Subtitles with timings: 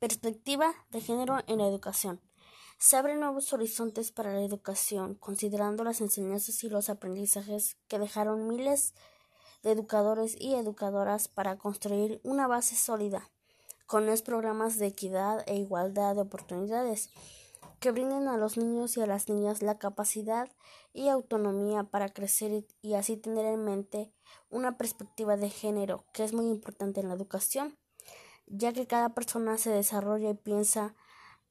[0.00, 2.20] Perspectiva de género en la educación.
[2.78, 8.46] Se abren nuevos horizontes para la educación, considerando las enseñanzas y los aprendizajes que dejaron
[8.46, 8.94] miles
[9.64, 13.28] de educadores y educadoras para construir una base sólida,
[13.86, 17.10] con los programas de equidad e igualdad de oportunidades
[17.80, 20.48] que brinden a los niños y a las niñas la capacidad
[20.92, 24.12] y autonomía para crecer y así tener en mente
[24.48, 27.76] una perspectiva de género que es muy importante en la educación
[28.50, 30.94] ya que cada persona se desarrolla y piensa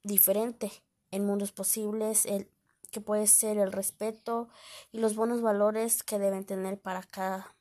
[0.03, 0.71] diferente
[1.11, 2.49] en mundos posibles, el
[2.91, 4.49] que puede ser el respeto
[4.91, 7.55] y los buenos valores que deben tener para cada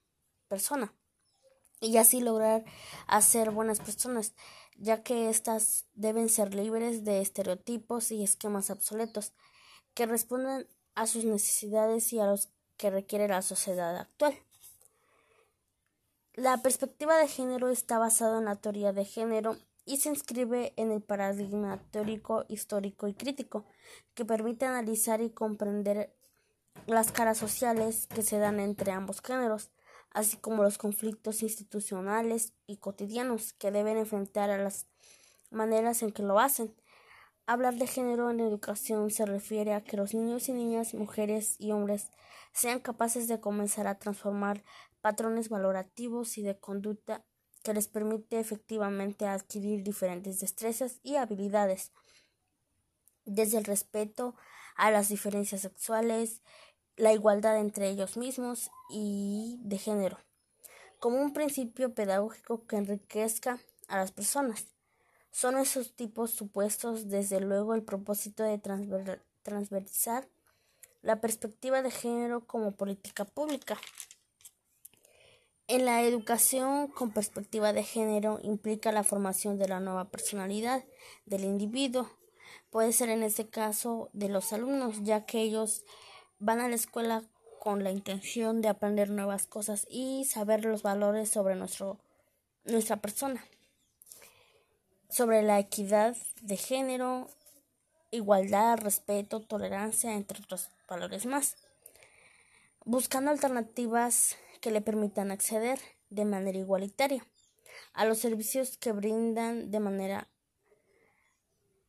[0.49, 0.95] persona
[1.81, 2.65] y así lograr
[3.07, 4.35] hacer buenas personas,
[4.77, 9.33] ya que éstas deben ser libres de estereotipos y esquemas obsoletos
[9.95, 14.39] que respondan a sus necesidades y a los que requiere la sociedad actual.
[16.37, 20.93] La perspectiva de género está basada en la teoría de género y se inscribe en
[20.93, 23.65] el paradigma teórico, histórico y crítico,
[24.13, 26.15] que permite analizar y comprender
[26.87, 29.71] las caras sociales que se dan entre ambos géneros,
[30.11, 34.87] así como los conflictos institucionales y cotidianos que deben enfrentar a las
[35.51, 36.75] maneras en que lo hacen.
[37.49, 41.71] Hablar de género en educación se refiere a que los niños y niñas, mujeres y
[41.71, 42.11] hombres
[42.53, 44.65] sean capaces de comenzar a transformar
[45.01, 47.25] patrones valorativos y de conducta
[47.63, 51.93] que les permite efectivamente adquirir diferentes destrezas y habilidades,
[53.25, 54.35] desde el respeto
[54.75, 56.43] a las diferencias sexuales,
[56.97, 60.19] la igualdad entre ellos mismos y de género,
[60.99, 64.67] como un principio pedagógico que enriquezca a las personas.
[65.37, 68.59] Son esos tipos supuestos, desde luego, el propósito de
[69.43, 70.27] transversar
[71.03, 73.77] la perspectiva de género como política pública.
[75.69, 80.87] En la educación con perspectiva de género implica la formación de la nueva personalidad
[81.27, 82.09] del individuo.
[82.71, 85.85] Puede ser en este caso de los alumnos, ya que ellos
[86.39, 87.23] van a la escuela
[87.61, 91.99] con la intención de aprender nuevas cosas y saber los valores sobre nuestro,
[92.65, 93.45] nuestra persona,
[95.09, 97.29] sobre la equidad de género,
[98.11, 101.57] igualdad, respeto, tolerancia, entre otros valores más,
[102.85, 105.79] buscando alternativas que le permitan acceder
[106.11, 107.27] de manera igualitaria
[107.93, 110.29] a los servicios que brindan de manera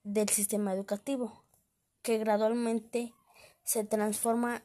[0.03, 1.43] del sistema educativo,
[2.01, 3.13] que gradualmente
[3.63, 4.63] se transforma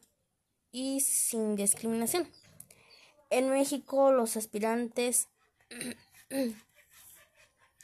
[0.70, 2.28] y sin discriminación.
[3.30, 5.28] En México, los aspirantes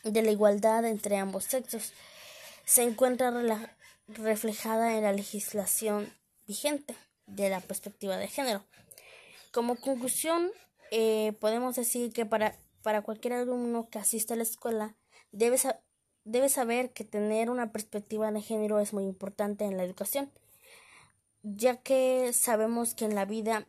[0.04, 1.92] de la igualdad entre ambos sexos
[2.64, 3.32] se encuentra
[4.09, 6.12] reflejada en la legislación
[6.47, 6.94] vigente
[7.26, 8.64] de la perspectiva de género.
[9.53, 10.50] Como conclusión,
[10.91, 14.97] eh, podemos decir que para, para cualquier alumno que asista a la escuela
[15.32, 15.59] debe,
[16.25, 20.30] debe saber que tener una perspectiva de género es muy importante en la educación,
[21.42, 23.66] ya que sabemos que en la vida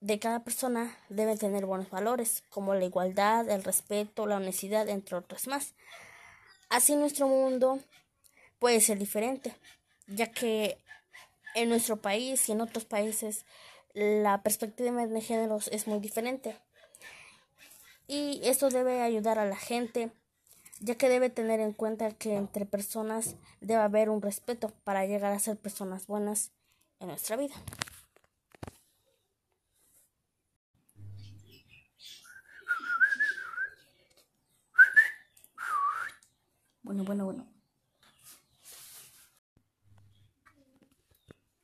[0.00, 5.16] de cada persona debe tener buenos valores, como la igualdad, el respeto, la honestidad, entre
[5.16, 5.74] otros más.
[6.70, 7.80] Así nuestro mundo
[8.58, 9.54] puede ser diferente,
[10.06, 10.78] ya que
[11.54, 13.44] en nuestro país y en otros países
[13.92, 16.56] la perspectiva de géneros es muy diferente.
[18.06, 20.10] Y esto debe ayudar a la gente,
[20.80, 25.32] ya que debe tener en cuenta que entre personas debe haber un respeto para llegar
[25.32, 26.50] a ser personas buenas
[27.00, 27.54] en nuestra vida.
[36.90, 37.46] Bueno, bueno, bueno.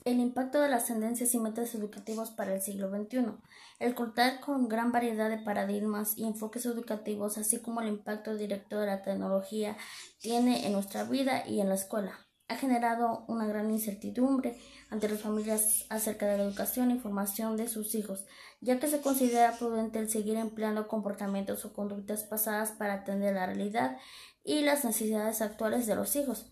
[0.04, 3.32] El impacto de las tendencias y metas educativos para el siglo XXI.
[3.80, 8.78] El contar con gran variedad de paradigmas y enfoques educativos, así como el impacto directo
[8.78, 9.76] de la tecnología
[10.20, 12.16] tiene en nuestra vida y en la escuela,
[12.46, 14.56] ha generado una gran incertidumbre
[14.90, 18.26] ante las familias acerca de la educación y formación de sus hijos,
[18.60, 23.46] ya que se considera prudente el seguir empleando comportamientos o conductas pasadas para atender la
[23.46, 23.96] realidad
[24.46, 26.46] y las necesidades actuales de los hijos.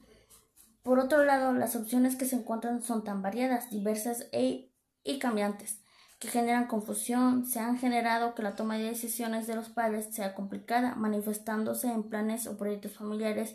[0.82, 4.73] Por otro lado, las opciones que se encuentran son tan variadas, diversas e,
[5.05, 5.81] y cambiantes,
[6.19, 10.35] que generan confusión, se han generado que la toma de decisiones de los padres sea
[10.35, 13.55] complicada, manifestándose en planes o proyectos familiares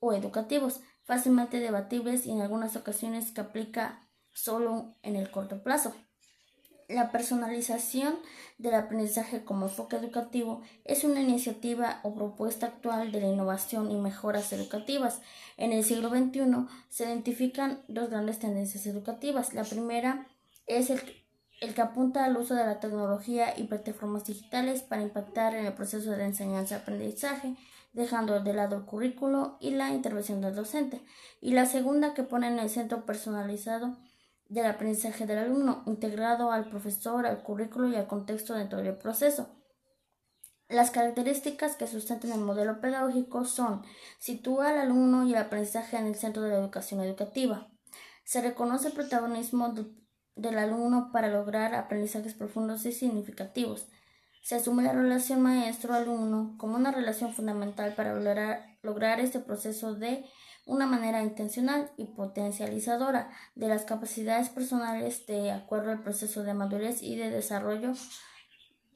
[0.00, 5.94] o educativos, fácilmente debatibles y en algunas ocasiones que aplica solo en el corto plazo.
[6.92, 8.18] La personalización
[8.58, 13.96] del aprendizaje como enfoque educativo es una iniciativa o propuesta actual de la innovación y
[13.96, 15.22] mejoras educativas.
[15.56, 19.54] En el siglo XXI se identifican dos grandes tendencias educativas.
[19.54, 20.26] La primera
[20.66, 21.00] es el,
[21.74, 26.10] que apunta al uso de la tecnología y plataformas digitales para impactar en el proceso
[26.10, 27.56] de enseñanza-aprendizaje,
[27.94, 31.00] dejando de lado el currículo y la intervención del docente,
[31.40, 33.96] y la segunda que pone en el centro personalizado
[34.52, 39.48] del aprendizaje del alumno, integrado al profesor, al currículo y al contexto dentro del proceso.
[40.68, 43.82] Las características que sustentan el modelo pedagógico son
[44.18, 47.70] sitúa al alumno y el aprendizaje en el centro de la educación educativa.
[48.24, 49.72] Se reconoce el protagonismo
[50.36, 53.88] del alumno para lograr aprendizajes profundos y significativos.
[54.42, 60.26] Se asume la relación maestro-alumno como una relación fundamental para lograr, lograr este proceso de
[60.66, 67.02] una manera intencional y potencializadora de las capacidades personales de acuerdo al proceso de madurez
[67.02, 67.92] y de desarrollo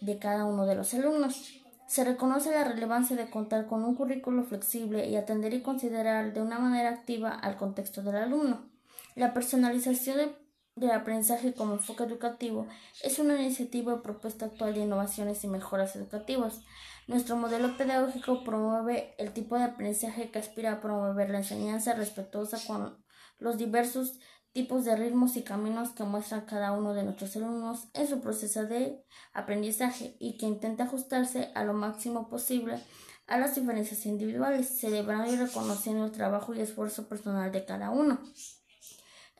[0.00, 1.60] de cada uno de los alumnos.
[1.88, 6.42] Se reconoce la relevancia de contar con un currículo flexible y atender y considerar de
[6.42, 8.68] una manera activa al contexto del alumno.
[9.14, 10.32] La personalización
[10.76, 12.66] del aprendizaje como enfoque educativo
[13.02, 16.60] es una iniciativa propuesta actual de innovaciones y mejoras educativas.
[17.06, 22.58] Nuestro modelo pedagógico promueve el tipo de aprendizaje que aspira a promover la enseñanza respetuosa
[22.66, 23.02] con
[23.38, 24.18] los diversos
[24.52, 28.66] tipos de ritmos y caminos que muestran cada uno de nuestros alumnos en su proceso
[28.66, 29.02] de
[29.32, 32.82] aprendizaje y que intenta ajustarse a lo máximo posible
[33.26, 38.20] a las diferencias individuales, celebrando y reconociendo el trabajo y esfuerzo personal de cada uno.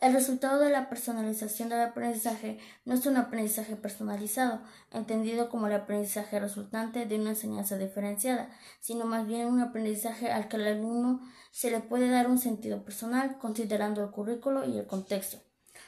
[0.01, 4.61] El resultado de la personalización del aprendizaje no es un aprendizaje personalizado,
[4.93, 10.49] entendido como el aprendizaje resultante de una enseñanza diferenciada, sino más bien un aprendizaje al
[10.49, 14.87] que al alumno se le puede dar un sentido personal, considerando el currículo y el
[14.87, 15.39] contexto.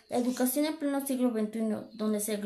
[0.09, 2.39] La educación en pleno siglo XXI, donde se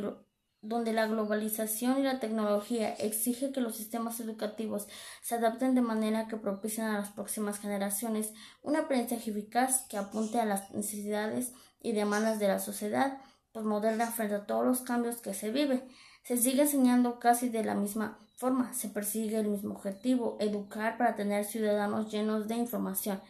[0.62, 4.87] donde la globalización y la tecnología exige que los sistemas educativos
[5.20, 8.32] se adapten de manera que propicien a las próximas generaciones
[8.62, 13.19] un aprendizaje eficaz que apunte a las necesidades y demandas de la sociedad
[13.50, 15.82] postmoderna frente a todos los cambios que se vive.
[16.23, 21.17] Se sigue enseñando casi de la misma forma, se persigue el mismo objetivo, educar para
[21.17, 23.20] tener ciudadanos llenos de información.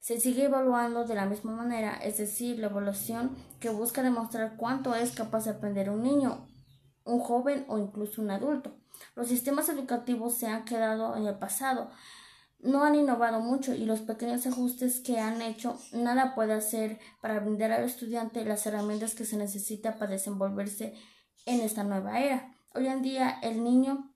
[0.00, 4.94] Se sigue evaluando de la misma manera, es decir, la evaluación que busca demostrar cuánto
[4.94, 6.46] es capaz de aprender un niño
[7.04, 8.76] un joven o incluso un adulto.
[9.14, 11.90] Los sistemas educativos se han quedado en el pasado,
[12.60, 17.40] no han innovado mucho y los pequeños ajustes que han hecho nada puede hacer para
[17.40, 20.94] brindar al estudiante las herramientas que se necesita para desenvolverse
[21.44, 22.54] en esta nueva era.
[22.72, 24.13] Hoy en día el niño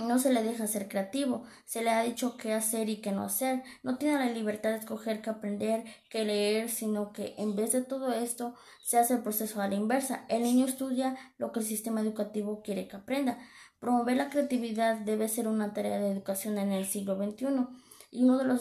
[0.00, 3.24] no se le deja ser creativo, se le ha dicho qué hacer y qué no
[3.24, 7.72] hacer, no tiene la libertad de escoger qué aprender, qué leer, sino que en vez
[7.72, 10.24] de todo esto se hace el proceso a la inversa.
[10.28, 13.38] El niño estudia lo que el sistema educativo quiere que aprenda.
[13.78, 17.66] Promover la creatividad debe ser una tarea de educación en el siglo XXI
[18.10, 18.60] y uno de los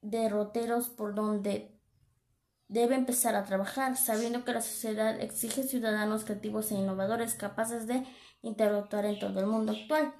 [0.00, 1.78] derroteros por donde
[2.68, 8.06] debe empezar a trabajar, sabiendo que la sociedad exige ciudadanos creativos e innovadores capaces de
[8.42, 10.14] interactuar en todo el mundo actual.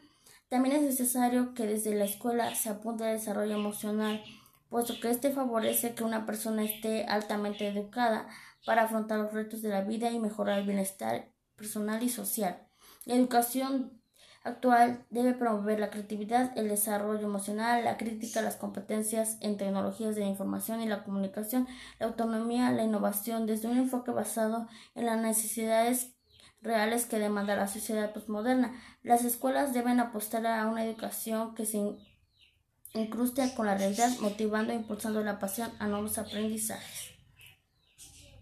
[0.49, 4.23] También es necesario que desde la escuela se apunte al desarrollo emocional,
[4.71, 8.29] puesto que este favorece que una persona esté altamente educada
[8.65, 12.67] para afrontar los retos de la vida y mejorar el bienestar personal y social.
[13.05, 14.01] La educación
[14.43, 20.23] actual debe promover la creatividad, el desarrollo emocional, la crítica, las competencias en tecnologías de
[20.23, 21.69] la información y la comunicación,
[21.99, 26.18] la autonomía, la innovación desde un enfoque basado en las necesidades
[26.61, 28.81] reales que demanda la sociedad postmoderna.
[29.03, 31.79] Las escuelas deben apostar a una educación que se
[32.95, 37.18] incruste con la realidad, motivando e impulsando la pasión a nuevos aprendizajes.